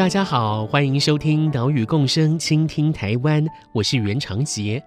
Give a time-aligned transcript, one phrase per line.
[0.00, 4.82] 大家好，欢迎收听《岛屿共生，倾听台湾》，我是袁长杰。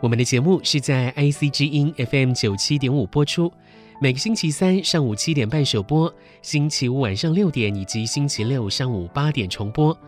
[0.00, 3.52] 我们的节目是在 IC 之音 FM 九七点五播出，
[4.00, 9.98] 每个星期三上午七点半首播，星期五晚上六点以及星期六上午八点重播。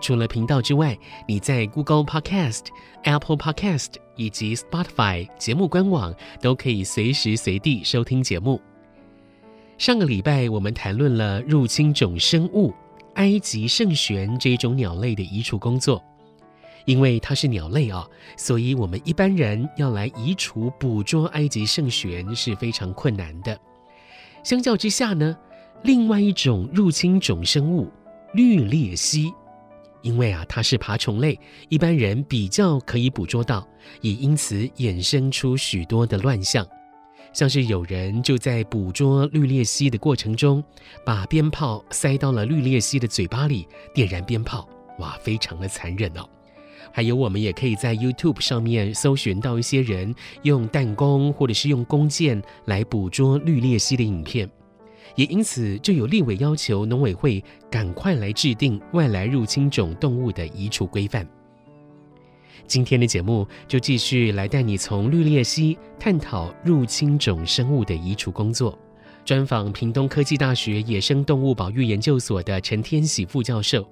[0.00, 0.98] 除了频道之外，
[1.28, 2.62] 你在 Google Podcast、
[3.04, 8.60] Apple Podcast 以及 Spotify 节目官网都可以随时随地收听节目。
[9.78, 12.74] 上个礼拜我们谈论了入侵种生物。
[13.14, 16.02] 埃及圣䴉这种鸟类的移除工作，
[16.86, 23.58] 因为它是鸟类啊，所以我们一般人要来移除捕捉埃及圣䴉是非常困难的。
[24.42, 25.36] 相较之下呢，
[25.82, 27.90] 另外一种入侵种生物
[28.34, 29.32] 绿鬣蜥，
[30.00, 31.38] 因为啊它是爬虫类，
[31.68, 33.66] 一般人比较可以捕捉到，
[34.00, 36.66] 也因此衍生出许多的乱象。
[37.32, 40.62] 像是有人就在捕捉绿鬣蜥的过程中，
[41.04, 46.28] 把鞭炮塞到了绿鬣蜥的嘴巴里，点燃鞭炮，哇，非常的残忍哦。
[46.92, 54.50] 还有，我们也可以在 YouTube 上面搜寻到一些人用弹弓或者是用弓箭来捕捉绿鬣蜥的影片，
[55.14, 61.26] 也因此就有立委要求农委会赶快来制定外来入侵种动物的移除规范。
[62.66, 68.78] 今天的节目就继续来带你从绿鬣蜥探讨入侵种生物的移除工作，
[69.24, 73.86] 专访屏东科技大学野生动物保育研究所的陈天喜副教授，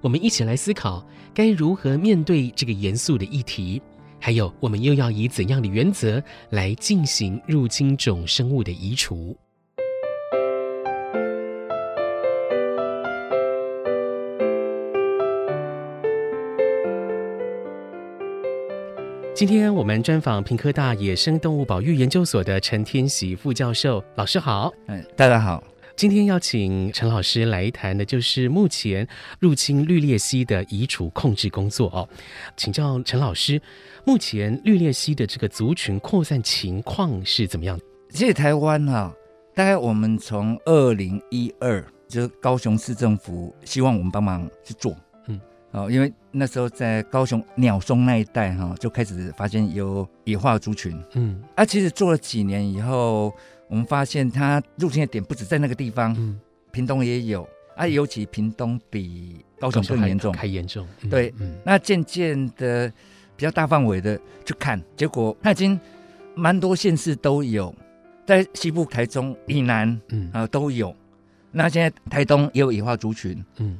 [0.00, 3.80] 我们一起来思考该如何面对这个严肃的议题，
[4.18, 9.36] 还有我们又要以怎样的原则来进行入侵种生物的移除。
[19.34, 24.72] 今天我们专访屏科大野生动物保育研究所的陈天喜副教授，老师好。
[24.86, 25.60] 嗯，大家好。
[25.96, 29.04] 今天要请陈老师来谈的就是目前
[29.40, 32.08] 入侵绿鬣蜥的移除控制工作哦。
[32.56, 33.60] 请教陈老师，
[34.04, 37.76] 目前绿鬣蜥的这个族群扩散情况是怎么样？
[38.10, 39.14] 其实台湾哈、啊，
[39.52, 44.96] 大概我们从二零一二，就是高雄市政府希望我们帮忙去做。
[45.74, 50.96] 哦，因为那时候在高雄鸟松那一带哈，就开始发现有野化族群。
[51.14, 53.34] 嗯，啊，其实做了几年以后，
[53.68, 56.38] 我们发现它入侵的点不止在那个地方，嗯，
[56.70, 60.86] 屏东也有，啊，尤其屏东比高雄更严重，还严重。
[61.02, 62.88] 嗯、对，嗯、那渐渐的
[63.36, 65.78] 比较大范围的去看，结果它已经
[66.36, 67.74] 蛮多县市都有，
[68.24, 70.94] 在西部台中以南，嗯啊都有。
[71.50, 73.76] 那现在台东也有野化族群，嗯，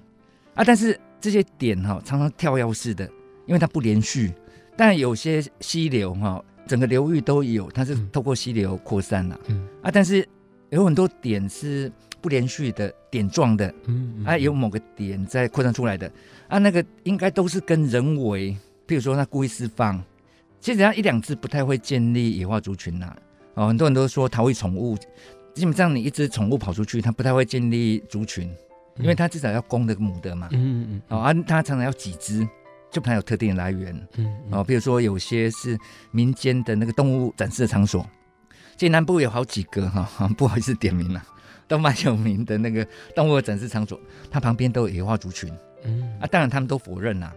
[0.55, 0.99] 啊，但是。
[1.25, 3.09] 这些点哈常常跳跃式的，
[3.47, 4.31] 因为它不连续。
[4.77, 9.41] 但有些溪流哈，整个流域都有，它是透过溪流扩散了。
[9.47, 10.29] 嗯啊，但是
[10.69, 11.91] 有很多点是
[12.21, 13.75] 不连续的点状的。
[13.87, 16.13] 嗯啊，有某个点在扩散出来的
[16.47, 18.55] 啊，那个应该都是跟人为，
[18.87, 20.05] 譬如说它故意释放。
[20.61, 23.17] 其实它一两只不太会建立野化族群呐。
[23.55, 24.95] 哦，很多人都说逃逸宠物，
[25.55, 28.55] 基本上你一只宠物跑出去，它不太会建立族群。
[28.99, 32.47] 因为它至少要公的母的嘛，嗯嗯嗯，哦啊，它常常要几只，
[32.91, 35.77] 就不太有特定的来源，嗯，哦，比如说有些是
[36.11, 38.09] 民间的那个动物展示的场所，
[38.77, 41.23] 其实南部有好几个哈， 不好意思点名了，
[41.67, 44.01] 都蛮有名的那个动物展示场所，
[44.31, 45.53] 它旁边都有野化族群，
[45.85, 47.33] 嗯，啊，当然他们都否认呐。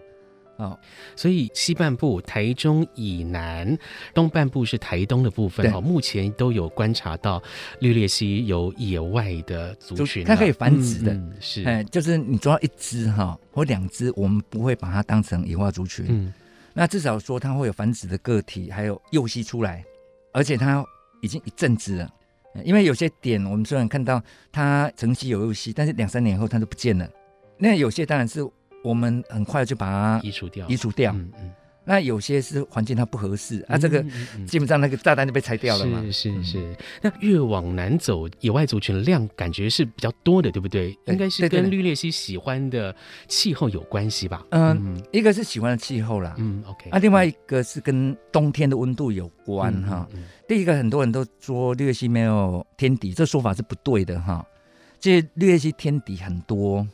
[0.58, 0.78] 哦，
[1.16, 3.78] 所以西半部台中以南，
[4.12, 5.80] 东半部是台东的部分哦。
[5.80, 7.42] 目前都有观察到
[7.80, 16.08] 绿鬣蜥有野外的族群，它可以繁殖的，是，哎，就是你抓一只哈或两只，我们不会把它当成野化族群。
[16.10, 16.34] 嗯，
[16.74, 19.86] 那至少说它会有繁殖的个体，还有幼蜥出来，
[20.34, 20.84] 而且它
[21.22, 22.10] 已经一阵子了。
[22.64, 24.20] 因为有些点我们虽然看到
[24.52, 27.08] 它曾经有幼蜥，但是两三年以后它就不见了。
[27.60, 28.44] 那有些当然是。
[28.84, 31.12] 我们很快就把它移除掉，移除掉。
[31.14, 31.52] 嗯嗯。
[31.90, 34.04] 那有些是环境它不合适啊，这个
[34.46, 36.02] 基本上那个炸弹就被拆掉了嘛。
[36.02, 36.76] 是是是。
[37.02, 40.90] 那越往南走，野外族群的量感觉是比较多的，对不对？
[41.06, 42.94] 应该是跟绿鬣蜥喜欢的
[43.30, 44.46] 气候有关系吧？
[44.52, 46.36] 嗯，一个是喜欢的气候啦。
[46.38, 46.90] 嗯，OK。
[46.90, 50.06] 啊，另外一个是跟冬天的温度有关哈。
[50.46, 54.46] 第一个很多人都说绿鬣蜥没有天敌，这说法是不对的哈。
[55.00, 56.86] 这绿鬣蜥天敌很多。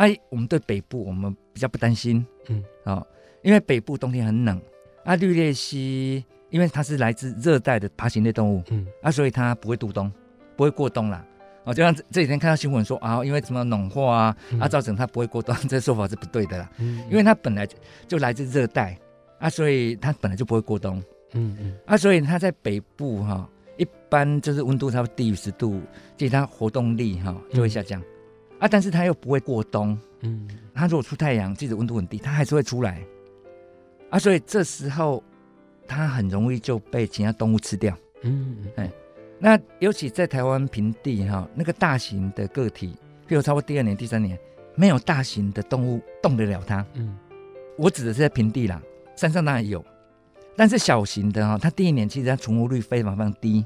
[0.00, 2.24] 哎，我们对北部我们比较不担心。
[2.48, 3.06] 嗯，哦。
[3.42, 4.60] 因为北部冬天很冷，
[5.04, 10.10] 啊，绿鬣蜥因为它是来自热带的爬行类动物，嗯，啊，所以它不会度冬，
[10.56, 11.24] 不会过冬啦。
[11.64, 16.70] 哦，就像这几天看到新闻说啊，因为什么暖化啊，嗯、啊，造成它不会过冬， 这个说法是不对的啦。
[16.78, 17.66] 嗯，因为它本来
[18.08, 18.98] 就来自热带，
[19.38, 21.02] 啊，所以它本来就不会过冬。
[21.32, 23.48] 嗯嗯，啊，所以它在北部哈、哦，
[23.78, 25.80] 一般就是温度差不多低于十度，
[26.18, 28.04] 其实它活动力哈、哦、就会下降，嗯、
[28.60, 29.98] 啊，但是它又不会过冬。
[30.20, 33.02] 嗯，它如果出太阳，即使温度很低，它还是会出来。
[34.10, 35.22] 啊，所以这时候
[35.86, 37.96] 它很容易就被其他动物吃掉。
[38.22, 38.90] 嗯，哎，
[39.38, 42.94] 那尤其在台湾平地哈，那个大型的个体，
[43.26, 44.38] 譬如超过第二年、第三年，
[44.74, 46.84] 没有大型的动物动得了它。
[46.94, 47.16] 嗯，
[47.78, 48.82] 我指的是在平地啦，
[49.16, 49.82] 山上当然有，
[50.54, 53.64] 但是小型的哈，它第一年其实它存活率非常非常低。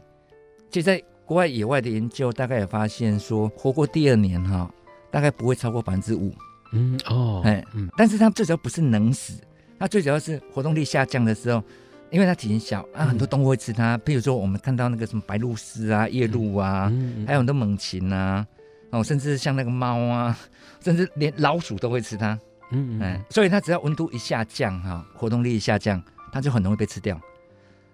[0.71, 4.71] 其实在国外野外的研究，大概也发现说，活过第二年哈，
[5.15, 6.35] 大概不会超过百分之五。
[6.73, 9.35] 嗯哦，哎，嗯，但是它最主要不是能死。
[9.79, 11.63] 它最主要是活动力下降的时候，
[12.11, 13.97] 因为它体型小啊，很多动物会吃它。
[13.99, 18.45] 譬如说，我们看到那个什么白鹭鸶啊、夜鹭啊，嗯嗯、还有很多猛禽啊，
[18.91, 20.37] 哦，甚至像那个猫啊，
[20.83, 22.37] 甚至连老鼠都会吃它。
[22.73, 26.03] 嗯嗯、哎，所以它只要温度一下降哈，活动力一下降，
[26.33, 27.21] 它就很容易被吃掉。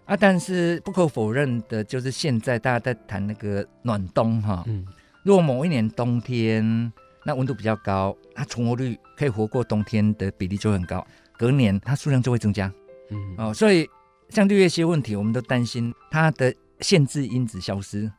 [0.07, 4.65] 啊，但是不可否认的就是现在大家在谈那个暖冬哈。
[4.69, 4.87] 嗯。
[5.23, 6.91] 如果某一年冬天
[7.25, 11.07] 那温度比较高，它存活率可以活过冬天的比例就很高。
[11.37, 12.73] 隔年它数量就会增加，
[13.11, 13.89] 嗯哦，所以
[14.29, 18.11] 像绿叶蜥问题，我们都担心它的限制因子消失。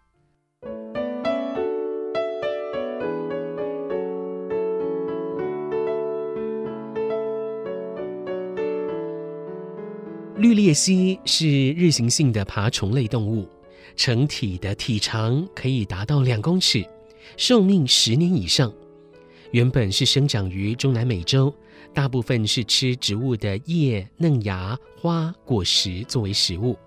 [10.38, 13.48] 绿鬣蜥是日行性的爬虫类动物，
[13.96, 16.84] 成体的体长可以达到两公尺，
[17.38, 18.74] 寿命十年以上。
[19.52, 21.54] 原本是生长于中南美洲。
[21.94, 26.78] 大部分是吃植物的叶、嫩芽、花、果实作为食物。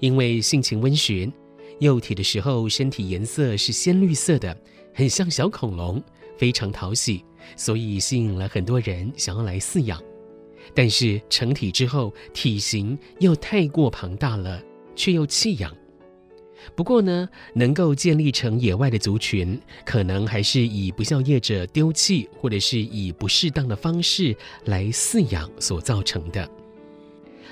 [0.00, 1.32] 因为性情温驯，
[1.78, 4.54] 幼体的时候身体颜色是鲜绿色的，
[4.94, 6.02] 很像小恐龙，
[6.36, 7.24] 非常讨喜，
[7.56, 9.98] 所以吸引了很多人想要来饲养。
[10.74, 14.62] 但是成体之后，体型又太过庞大了，
[14.94, 15.74] 却又弃养。
[16.74, 26.48] 不过呢，能够建立成野外的族群，可能还是以不肖业者丢弃，或者是以不适当的方式来饲养所造成的。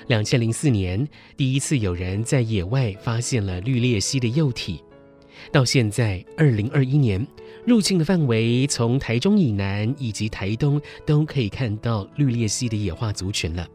[0.07, 4.81] 两千零四年，第一次有人在野外发现了绿鬣蜥的幼体，
[5.51, 7.25] 到现在二零二一年，
[7.65, 13.67] 入侵的范围从台中以南以及台东都可以看到绿鬣蜥的野化族群了。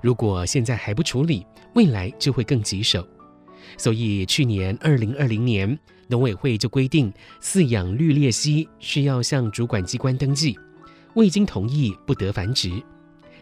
[0.00, 1.44] 如果现在还不处理，
[1.74, 3.06] 未来就会更棘手。
[3.76, 5.78] 所以，去年二零二零年，
[6.08, 10.58] 农委会就规定，饲养绿鬣蜥需要向主管机关登记，
[11.14, 12.70] 未经同意不得繁殖。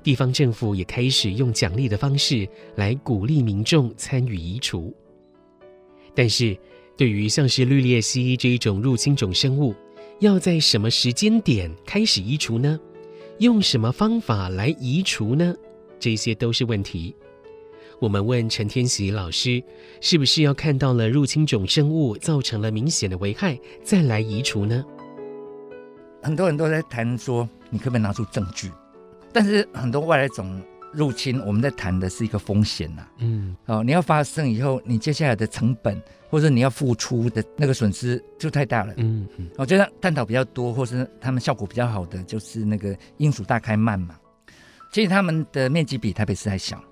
[0.02, 4.94] 地方政府也开始用奖励的方式来鼓励民众参与移除。
[6.14, 6.56] 但是，
[6.96, 9.74] 对于像是绿鬣蜥这一种入侵种生物，
[10.20, 12.78] 要在什么时间点开始移除呢？
[13.38, 15.54] 用什么方法来移除呢？
[15.98, 17.14] 这些都是问题。
[18.00, 19.62] 我们问陈天喜老师，
[20.00, 24.82] 是不是要看到了入侵种生物造成了明显的危害，再来移除呢？
[26.22, 28.70] 很多人都在谈说，你可不可以拿出证据？
[29.34, 30.62] 但是很多外来种
[30.94, 33.06] 入侵，我们在谈的是一个风险呐。
[33.18, 38.94] 嗯，哦，你要发生以后，你接下来的成本或者你要付出的那个损失就太大了。
[38.96, 44.18] 嗯嗯，我觉得探讨比较多，或是他们效果比较好的，就是那个英属大开曼嘛。
[44.90, 46.82] 其实他们的面积比台北市还小。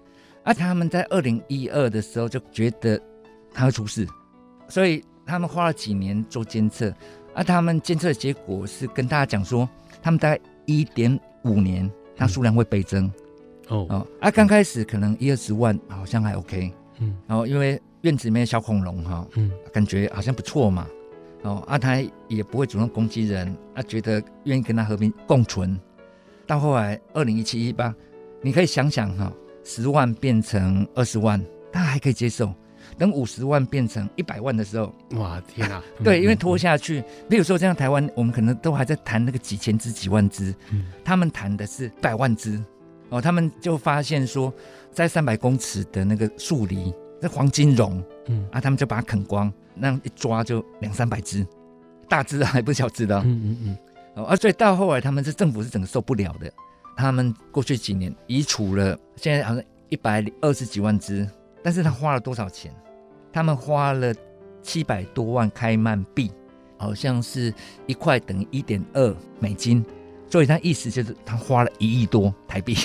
[0.49, 2.99] 而、啊、他们在二零一二的时候就觉得
[3.53, 4.09] 它会出事，
[4.67, 6.87] 所以他们花了几年做监测。
[7.35, 9.69] 而、啊、他们监测的结果是跟大家讲说，
[10.01, 13.05] 他们大概一点五年，它数量会倍增。
[13.69, 16.73] 哦、嗯、哦，啊，刚开始可能一二十万，好像还 OK。
[17.01, 20.87] 嗯，然后因为院子里面小恐龙哈，嗯，感觉好像不错嘛。
[21.43, 25.79] 哦，啊，它也不会主动攻击人，啊，觉得愿意跟它和平共存。
[26.47, 27.95] 到后来二零一七一八，
[28.41, 29.31] 你可以想想哈。
[29.69, 31.39] 十万变成二十万，
[31.71, 32.51] 他还可以接受。
[32.97, 35.85] 等五十万变成一百万的时候，哇天啊！
[36.03, 42.59] 对，因为拖下去，比如说像台湾，我们可能都还在谈那个几千只、几万只，嗯、他们谈的是百万只，
[43.11, 44.53] 哦，他们就发现说，
[44.91, 48.49] 在三百公尺的那个树篱，那黄金蠑，嗯。
[48.51, 51.47] 啊，他们就把它啃光，那样一抓就两三百只，
[52.09, 53.79] 大只的还不小只的，嗯嗯嗯，
[54.17, 56.51] 哦，啊，所以到后来他们是政府是整个受不了的，
[56.99, 61.25] 他们过去几年移除了，现在好像一百二十几万只，
[61.63, 62.75] 但是他花了多少钱？
[63.33, 64.13] 他们花了
[64.63, 66.33] 七百多万开曼币，
[66.77, 67.55] 好像是
[67.87, 69.85] 一块等于一点二美金。
[70.29, 72.77] 所以他意思就是他花了一亿多台币，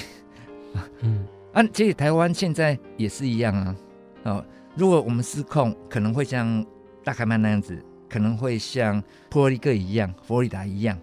[1.01, 3.75] 嗯， 啊，其实台湾现在也是一样啊，
[4.24, 6.63] 哦，如果我们失控，可能会像
[7.03, 7.77] 大开曼那样子，
[8.08, 10.98] 可能会像波多黎各一样，佛罗里达一样，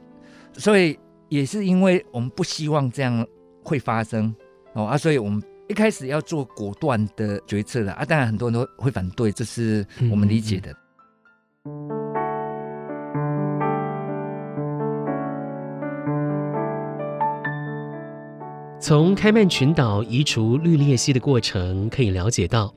[0.55, 0.97] 所以
[1.31, 3.25] 也是因为我们不希望这样
[3.63, 4.35] 会发生，
[4.75, 10.71] 哦啊，所以我们一开始要做果断的决策的啊，当然很多人都会反对，这是我们理解的。
[11.65, 12.01] 嗯嗯
[18.81, 22.75] 从开曼群岛移除绿鬣蜥的过程可以了解到，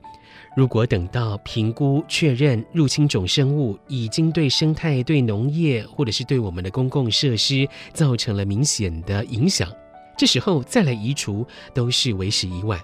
[0.56, 9.68] 如果等到评估确认入侵种生物已经对生态、对农业或者是对我们的公共设施造成了明显的影响，
[10.16, 11.44] 这时候再来移除
[11.74, 12.80] 都是为时已晚。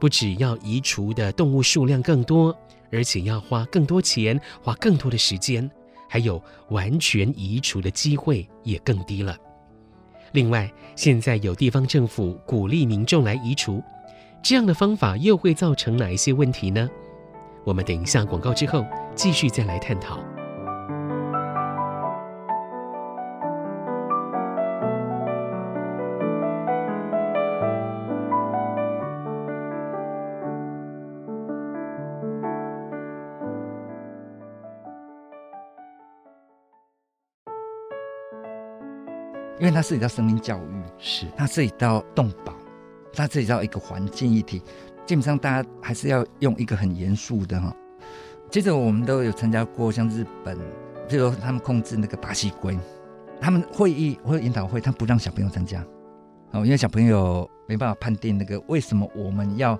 [0.00, 2.52] 不只要移除的动物数量更多，
[2.90, 5.70] 而且要花更多钱、花更多的时间，
[6.08, 9.36] 还有完全移除的机会也更低了。
[10.32, 13.80] 另外，现在有地方政府鼓励民众来移除，
[14.48, 16.88] 这样的方法又会造成哪一些问题呢？
[17.64, 20.20] 我们等一下广告之后继续再来探讨。
[39.58, 42.52] 因为它涉及到生命教育，是它涉及到动保，
[43.16, 44.62] 它涉及到一个环境议题，
[45.06, 47.74] 基本上大家还是要用一个很严肃的哈。
[48.50, 50.56] 接着我们都有参加过像日本，
[51.08, 52.78] 比如说他们控制那个巴西龟，
[53.40, 55.84] 他们会议或者研讨会，他不让小朋友参加，
[56.52, 59.78] 哦，因为小朋友没办法判定那个为什么我们要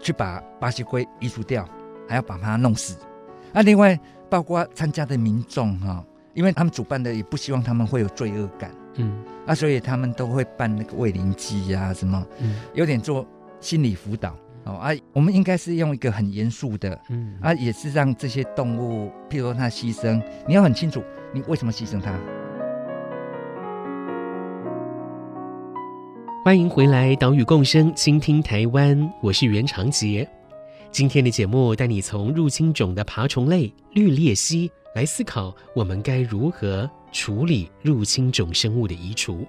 [0.00, 1.66] 去把巴西龟移除掉，
[2.08, 2.96] 还要把它弄死。
[3.52, 3.98] 那另外
[4.28, 8.70] 包括参加的民众哈，因为他们主办的也不希望他们会有罪恶感。
[8.96, 13.26] 嗯，啊，所以他们都会办那个慰灵祭呀，什么，嗯，有点做
[13.60, 22.18] 心理辅导哦啊，我们应该是用一个很严肃的，嗯啊，也是让这些动物，譬如说它牺牲，你要很清楚你为什么牺牲它。
[26.44, 30.28] 欢迎回来，岛屿共生，倾听台湾，我是袁长杰。
[30.90, 39.46] 今天的节目带你从入侵种的爬虫类绿鬣蜥来思考，我们该如何处理入侵种生物的移除。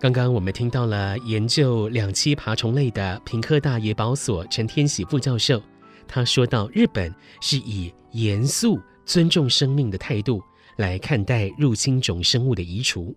[0.00, 5.62] 刚刚我们听到了研究两栖爬虫类的平科大野保所陈天喜副教授，
[6.06, 10.42] 他说到，日本是以严肃尊重生命的态度
[10.76, 13.14] 来看待入侵种生物的移除，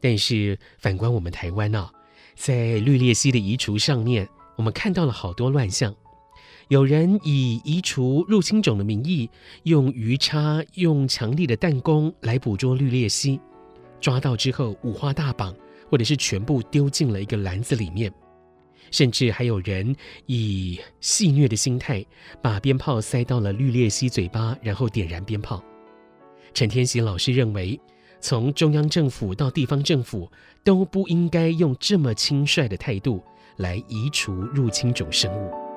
[0.00, 1.92] 但是反观我们台湾啊，
[2.34, 5.94] 在绿鬣蜥的移除上面，我们看到了好多乱象。
[6.68, 9.30] 有人以移除入侵种的名义，
[9.62, 13.40] 用鱼叉、用强力的弹弓来捕捉绿鬣蜥，
[14.02, 15.54] 抓到之后五花大绑，
[15.90, 18.12] 或者是全部丢进了一个篮子里面。
[18.90, 19.96] 甚至还有人
[20.26, 22.04] 以戏谑的心态，
[22.42, 25.64] 把鞭炮塞到了绿鬣蜥嘴巴，然后点燃鞭炮。
[26.52, 27.80] 陈天喜老师认为，
[28.20, 30.30] 从中央政府到地方政府，
[30.62, 33.22] 都不应该用这么轻率的态度
[33.56, 35.67] 来移除入侵种生物。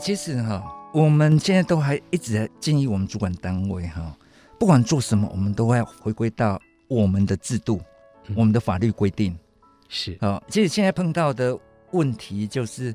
[0.00, 0.64] 其实哈，
[0.94, 4.16] 我们现在都还一直在建议我们主管单位哈，
[4.58, 7.80] 不管做什么，我们都会回归到我们的制度、
[8.26, 9.36] 嗯、我们的法律规定。
[9.88, 11.56] 是啊，其实现在碰到的
[11.90, 12.94] 问题就是，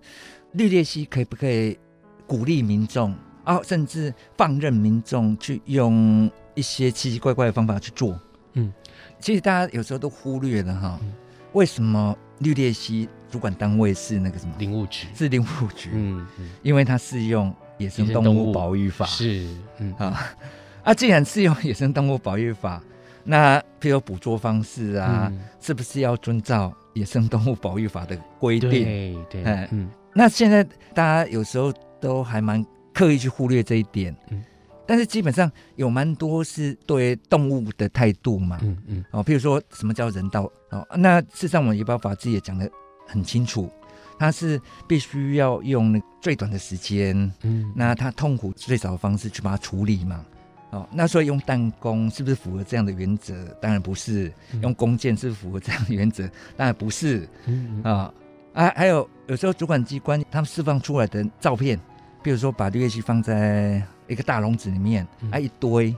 [0.54, 1.78] 绿鬣蜥可不可以
[2.26, 8.20] 鼓励民众啊，甚至放任民众去用一些奇奇怪怪的方法去做？
[8.54, 8.74] 嗯，
[9.20, 11.14] 其实大家有时候都忽略了哈，嗯、
[11.56, 13.10] 为什么绿鬣蜥？
[13.32, 15.90] 主管单位是那个什么林务局，是林务局。
[15.94, 19.06] 嗯嗯，因为它适用野生动物保育法。
[19.06, 19.48] 是，
[19.80, 20.36] 嗯啊
[20.84, 22.82] 啊，既然适用野生动物保育法，
[23.24, 28.70] 那譬如捕捉方式啊，嗯、是不是要遵照野生动物保育法的规定？
[28.70, 29.90] 对对，嗯嗯。
[30.14, 34.16] 那现在大家有时候都还蛮刻意去忽略这一点。
[34.30, 34.44] 嗯。
[34.88, 38.60] 但是基本上有蛮多是对动物的态度嘛。
[38.62, 39.06] 嗯嗯。
[39.12, 40.44] 哦，譬如说什么叫人道？
[40.70, 42.70] 哦，那事实上我们野保法自己也讲的。
[43.08, 43.70] 很清楚，
[44.18, 50.26] 它是必须要用那最短的时间，嗯，那他痛苦最少的方式去把它处理嘛，
[50.72, 53.46] 哦，那所以用弹弓是不是符合这样的原则？
[53.62, 54.34] 当然不是。
[54.64, 56.28] 用弓箭是不是符合这样的原则？
[56.58, 57.30] 当然不是。
[57.46, 58.12] 嗯啊
[58.54, 61.80] 啊，还有有时候主管机关他们释放出来的照片，
[62.24, 65.96] 比如说把绿叶栖放在一个大笼子里面，啊一堆，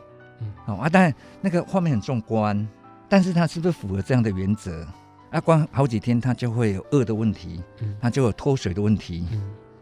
[0.66, 2.68] 哦啊，当然那个画面很壮观，
[3.10, 4.86] 但是它是不是符合这样的原则？
[5.30, 7.62] 啊，关好几天它就会有饿的问题，
[8.00, 9.28] 它就有脱水的问题。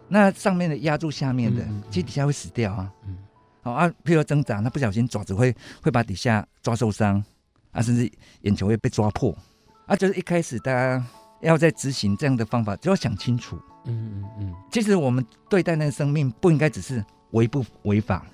[0.07, 2.91] 那上面的压住下面的，其实底下会死掉啊。
[3.61, 7.23] 好啊，譬如挣扎，它不小心爪子会会把底下抓受伤
[7.71, 9.35] 啊，甚至眼球会被抓破
[9.87, 9.95] 啊。
[9.95, 11.03] 就是一开始大家
[11.41, 13.59] 要在执行这样的方法，就要想清楚。
[13.85, 14.55] 嗯嗯嗯。
[14.71, 17.03] 其实我们对待那个生命，不应该只是
[17.35, 18.25] 违不违法，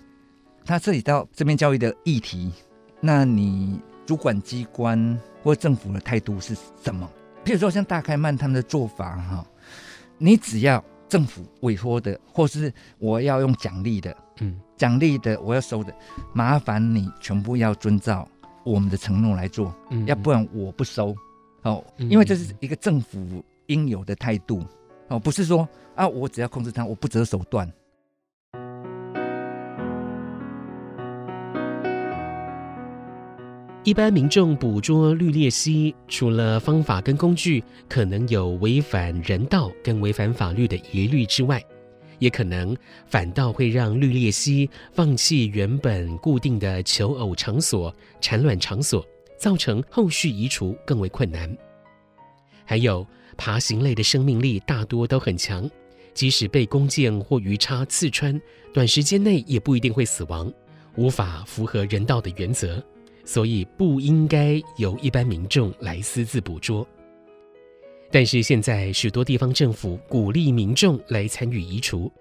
[0.64, 2.52] 它涉及到这边教育的议题。
[3.00, 7.10] 那你主管机关或政府的态度是什么？
[7.44, 9.46] 譬如说像大开曼他们的做法哈，
[10.20, 14.16] 你只要政府委托的，或是我要用奖励的。
[14.40, 15.92] 嗯，奖励的我要收的，
[16.32, 18.28] 麻烦你全部要遵照
[18.64, 21.16] 我们的承诺来做，嗯，要不然我不收。
[21.64, 24.64] 哦，因为这是一个政府应有的态度，
[25.08, 27.72] 哦，不是说啊，我只要控制他，我不择手段。
[33.84, 41.60] 一般民众捕捉绿鬣蜥，除了方法跟工具可能有违反人道跟违反法律的疑虑之外，
[42.20, 49.04] 也可能反倒会让绿鬣蜥放弃原本固定的求偶场所、产卵场所，
[49.36, 51.52] 造成后续移除更为困难。
[52.64, 55.68] 还有爬行类的生命力大多都很强，
[56.14, 58.40] 即使被弓箭或鱼叉刺穿，
[58.72, 60.54] 短时间内也不一定会死亡，
[60.98, 62.82] 无法符合人道的原则，
[63.24, 66.88] 所以不应该由一般民众来私自捕捉。
[68.12, 72.12] 但是现在许多地方政府鼓励民众来参与移除，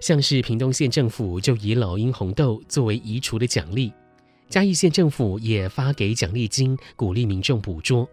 [0.00, 3.92] 像是屏东县政府就以老鹰红豆作为移除的奖励，
[4.48, 8.08] 嘉义县政府也发给奖励金鼓励民众捕捉。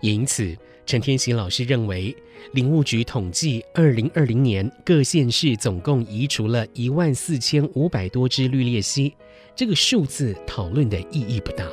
[0.00, 0.56] 也因此，
[0.86, 2.16] 陈天喜老师认为，
[2.52, 9.12] 林务局统计，二零二零年各县市总共移除了一万四千五百多只绿鬣蜥，
[9.54, 11.64] 这个数字讨论的意义不大。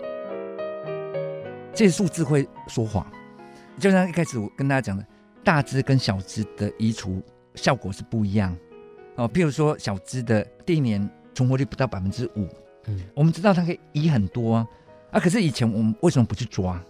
[1.74, 3.05] 这些数字会说谎。
[3.79, 5.05] 就像一开始我跟大家讲的，
[5.43, 7.22] 大只跟小只的移除
[7.53, 8.57] 效果是不一样
[9.15, 9.29] 哦。
[9.29, 12.48] 譬如说小只的第一年存活率不到百分之五，
[12.88, 14.67] 嗯，我们知道它可以移很多啊，
[15.12, 16.84] 啊，可是以前我们为什么不去抓？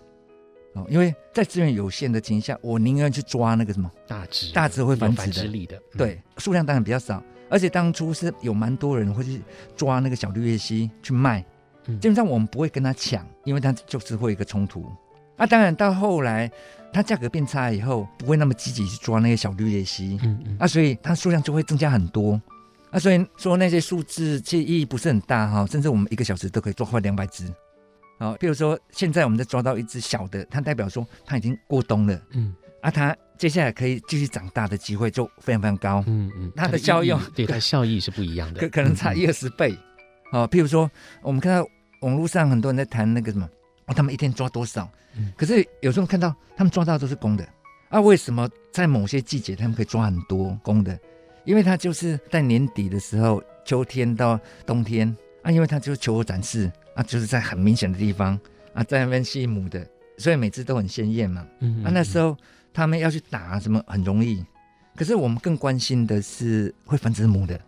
[0.75, 9.41] 哦，因为在资源有限的情况下，我宁愿去抓那个什么大只，大只会繁殖的，繁殖力的，嗯、对，数量当然比较少，而且当初是有蛮多人会去
[9.75, 11.43] 抓那个小绿叶蜥去卖，
[11.85, 14.85] 嗯、基本上我们不会跟他抢，因为它就是会一个冲突。
[15.37, 16.51] 啊，当然到后来，
[16.91, 22.41] 它价格变差以后，不会那么积极去抓那些小绿叶蜥，嗯嗯，啊，所以它数量就会增加很多，
[22.89, 27.53] 啊，所以说那些数字其实意义不是很大哈，甚至我们一个小时都可以抓快两百只，
[28.17, 39.77] 好，比如说现在我们在抓到一只小的，它代表说它已经过冬了，嗯，啊，它接下来可以继续长大的机会就非常非常高，嗯嗯，它的效用对它效益是不一样的，可可能差一二十倍，
[40.31, 40.89] 哦，譬如说
[41.21, 41.67] 我们看到
[42.01, 43.47] 网络上很多人在谈那个什么。
[43.85, 44.91] 哦，他们一天抓多少？
[45.15, 47.47] 嗯，可是有时候看到他们抓到都是公的，
[47.87, 50.99] 啊，为什么在某些季节他们可以抓很多公的？
[51.45, 55.15] 因为它就是在年底的时候，秋天到冬天。
[55.41, 58.37] 啊，因为它就是求偶展示啊，就是在很明显的地方。
[58.73, 59.87] 啊，在那边吸母的，
[60.17, 61.47] 所以每次都很鲜艳嘛。
[61.61, 62.35] 嗯，啊，那时候
[62.77, 64.45] 他们要去打什么很容易，
[64.95, 67.59] 可是我们更关心的是会繁殖母的，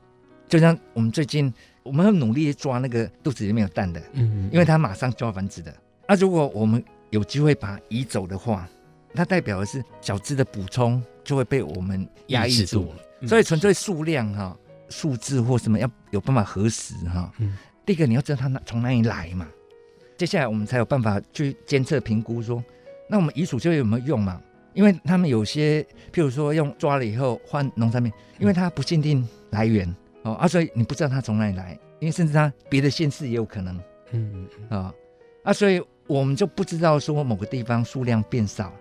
[0.48, 5.76] 就像我们最近我们很努力抓那个肚子里面有蛋的，嗯，嗯，嗯，因为它马上就要繁殖的。
[6.08, 8.70] 那、啊、如果我们有机会把它移走的话，
[9.16, 14.56] 它代表的是小只的补充就会被我们压抑住，嗯、所以纯粹数量哈、
[14.90, 17.34] 数字或什么要有办法核实哈。
[17.40, 19.48] 嗯、第一个你要知道它从哪里来嘛，
[20.16, 22.64] 接下来我们才有办法去监测评估说，
[23.10, 24.40] 那我们移除就有没有用嘛？
[24.80, 33.76] 因为他们有些，譬如说用抓了以后换农产品，因为它不限定来源哦，啊，所以你不知道它从哪里来，因为甚至它别的县市也有可能，
[34.12, 34.94] 嗯嗯啊
[35.44, 35.84] 啊，所以。
[36.10, 38.74] 我们就不知道说某个地方数量变少，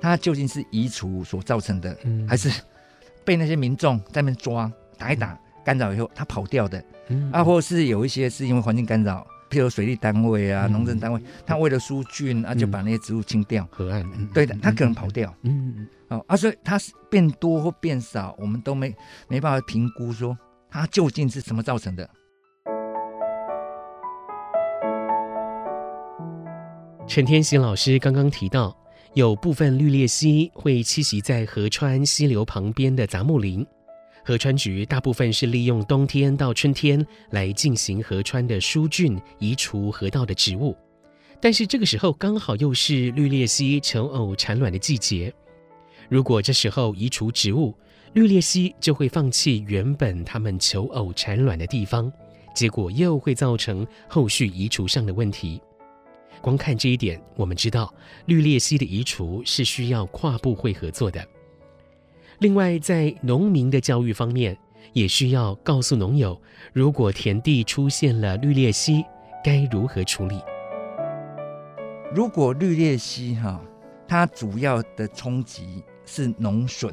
[0.00, 2.50] 它究竟是移除所造成的，嗯、还是
[3.24, 6.84] 被那些民众在那边抓打一打干扰以后它跑掉的？
[7.06, 13.68] 嗯、啊，或是有一些是因为环境干扰，譬如水利单位啊、农政、嗯、单位，他为了疏浚啊，就把那些植物清掉。
[13.70, 15.32] 河岸，对的，他可能跑掉。
[15.42, 15.88] 嗯嗯。
[16.08, 18.94] 哦啊，所以它是变多或变少，我们都没
[19.28, 20.36] 没办法评估说
[20.70, 22.08] 它究竟是什么造成的。
[27.06, 28.74] 陈天喜老师刚刚提到，
[29.12, 33.66] 有部分绿鬣蜥会栖息在河川溪流旁边的杂木林，
[34.24, 40.76] 河川局大部分是利用冬天到春天来进行河川的疏浚、移除河道的植物，
[41.40, 45.32] 但是这个时候刚好又是绿鬣蜥求偶产卵的季节。
[46.08, 47.74] 如果这时候移除植物，
[48.12, 52.12] 绿鬣蜥就会放弃原本它们求偶产卵的地方，
[52.54, 55.60] 结果又会造成后续移除上的问题。
[56.40, 57.92] 光看这一点，我们知道
[58.26, 61.26] 绿鬣蜥的移除是需要跨部会合作的。
[62.42, 64.58] 另外，在农民的教育方面，
[64.92, 66.36] 也需要告诉农友，
[66.72, 69.04] 如果田地出现了绿鬣蜥，
[69.44, 70.42] 该如何处理。
[72.12, 73.60] 如果绿鬣蜥哈，
[74.08, 76.92] 它主要的冲击是农损，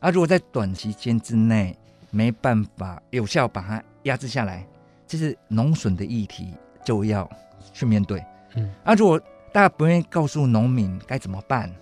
[0.00, 1.74] 啊，如果在短期间之内
[2.10, 4.66] 没办法有效把它压制下来，
[5.06, 6.52] 这是农损的议题
[6.84, 7.26] 就要
[7.72, 8.22] 去面对。
[8.54, 9.18] 嗯，啊，如果
[9.50, 11.74] 大家不愿意告诉农民该怎么办？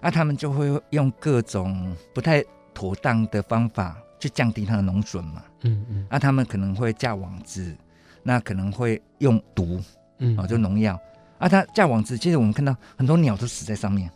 [0.00, 5.42] 那、啊、他们就会用各种不太妥当的方法去降低它的农损嘛。
[5.62, 6.06] 嗯嗯。
[6.10, 7.74] 那、啊、他们可能会架网子，
[8.22, 9.80] 那可能会用毒，
[10.18, 10.98] 嗯，哦，就农药。
[11.38, 14.10] 啊，他架网子，其实我们看到很多鸟都死在上面，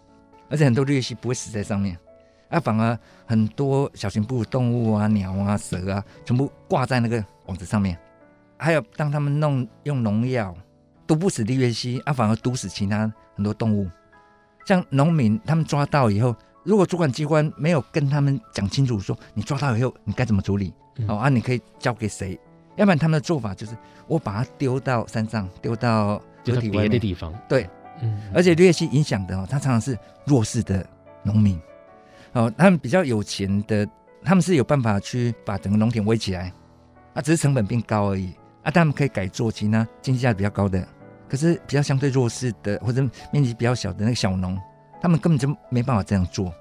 [0.49, 1.99] 而且很多绿鬣蜥不会死在上面，
[2.49, 7.99] 啊，反而很多小型哺乳动物啊、鸟啊、蛇啊，全部挂在那个网子上面。
[8.57, 10.55] 还有，当他们弄用农药
[11.07, 13.87] 毒不死绿鬣蜥，啊，反而毒死其他很多动物。
[14.65, 22.39] 像农民他们抓到以后，如果主管机关没有跟他们讲清楚，说你抓到以后你该怎么处理，嗯、哦啊，你可以交给谁？
[22.77, 27.35] 要不然他们的做法就是我把它丢到山上，丢到河体外的地方。
[27.49, 27.69] 对，
[28.01, 30.87] 嗯，而且绿鬣蜥影响的哦，他常常是弱势的
[31.23, 31.61] 农民，
[32.33, 33.87] 哦，他们比较有钱的，
[34.23, 36.53] 他们是有办法去把整个农田围起来，
[37.13, 40.87] 啊，只是成本变高而已，啊，他们可以改做其他经济价值比较高的。
[41.31, 43.01] 可是比较相对弱势的或者
[43.33, 44.59] 面积比较小的那个小农，
[45.01, 46.53] 他们根本就没办法这样做，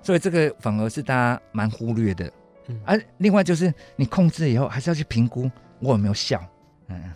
[0.00, 2.32] 所以这个反而是大家蛮忽略的。
[2.68, 5.50] 嗯，而另外就是你控制以后，还是要去评估
[5.80, 6.42] 我有没有效。
[6.88, 7.12] 嗯。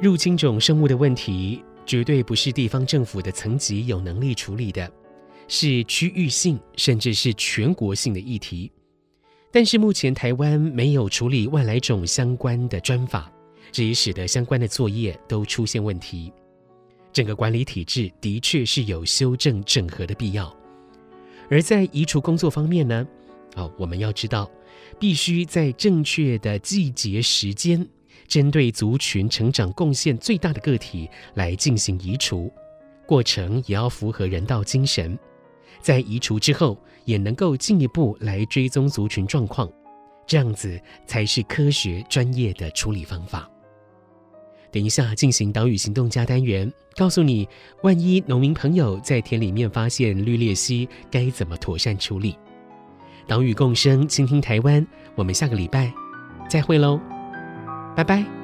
[0.00, 4.90] 入侵种生物的问题，绝对不是地方政府的层级有能力处理的。
[5.48, 8.70] 是区域性甚至是全国性的议题，
[9.50, 13.30] 但是目前台湾没有处理外来种相关的专法，
[13.70, 16.32] 这也使得相关的作业都出现问题。
[17.12, 20.54] 整个管理体制的确是有修正整合的必要。
[21.50, 23.06] 而在移除工作方面呢，
[23.56, 24.50] 哦，我们要知道，
[24.98, 27.86] 必须在正确的季节时间，
[28.26, 32.50] 针对族群成长贡献最大的个体来进行移除，
[33.04, 35.18] 过程也要符合人道精神。
[35.82, 39.68] 在移除之后，也能够进一步来追踪族群状况，
[40.26, 43.46] 这样子才是科学专业的处理方法。
[44.70, 47.46] 等一下进行岛屿行动家单元，告诉你，
[47.82, 52.38] 万一农民朋友在田里面发现绿鬣蜥，该怎么妥善处理？
[53.26, 55.92] 岛屿共生，倾听台湾，我们下个礼拜
[56.48, 56.98] 再会喽，
[57.94, 58.41] 拜拜。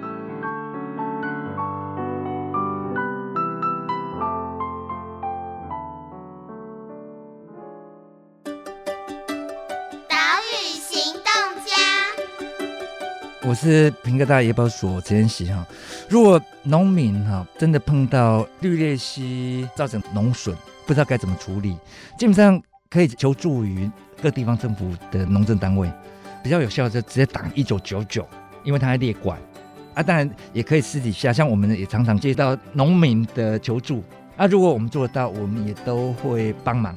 [13.61, 15.66] 是平哥大野保所陈彦习哈，
[16.09, 20.55] 如果农民哈真的碰到绿鬣蜥造成农损，
[20.87, 21.77] 不知道该怎么处理，
[22.16, 23.90] 基本上可以求助于
[24.23, 25.90] 各地方政府的农政单位，
[26.40, 28.25] 比较有效就直接打一九九九，
[28.62, 29.37] 因为它在列管
[29.92, 30.03] 啊。
[30.05, 34.05] 当然也可以私底下，像我们也常常接到农民的求助
[34.37, 34.47] 啊。
[34.47, 36.97] 如果我们做得到，我们也都会帮忙。